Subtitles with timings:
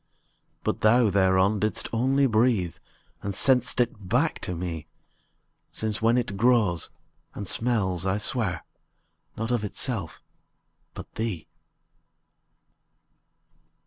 [0.63, 2.77] But thou thereon didst only breathe,
[3.21, 4.87] And sent'st back to me:
[5.71, 6.89] Since when it grows,
[7.35, 8.65] and smells, I swear,
[9.37, 10.19] Not of itself,
[10.95, 11.47] but thee.